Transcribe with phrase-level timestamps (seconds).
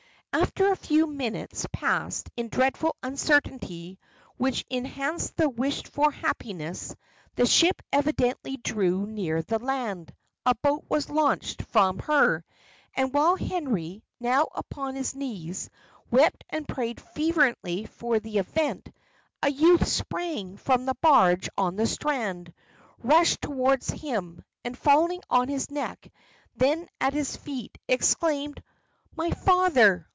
[0.33, 3.99] After a few minutes passed in dreadful uncertainty,
[4.37, 6.95] which enhanced the wished for happiness,
[7.35, 10.13] the ship evidently drew near the land;
[10.45, 12.45] a boat was launched from her,
[12.95, 15.69] and while Henry, now upon his knees,
[16.09, 18.89] wept and prayed fervently for the event,
[19.43, 22.53] a youth sprang from the barge on the strand,
[23.03, 26.09] rushed towards him, and falling on his neck,
[26.55, 28.63] then at his feet, exclaimed,
[29.17, 30.07] "My father!